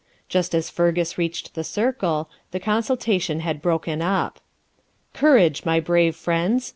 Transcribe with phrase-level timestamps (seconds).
[0.27, 4.39] Just as Fergus reached the circle, the consultation had broken up.
[5.13, 6.67] 'Courage, my brave friends!'